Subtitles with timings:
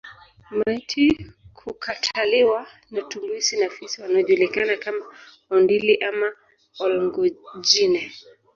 [0.57, 1.07] Maiti
[1.57, 5.05] kukataliwa na tumbusi na fisi wanaojulikana kama
[5.49, 6.33] Ondili ama
[6.79, 8.11] Olngojine